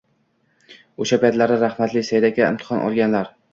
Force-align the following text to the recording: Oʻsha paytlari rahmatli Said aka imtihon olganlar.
Oʻsha 1.05 1.19
paytlari 1.25 1.59
rahmatli 1.65 2.05
Said 2.09 2.29
aka 2.33 2.51
imtihon 2.55 2.85
olganlar. 2.91 3.33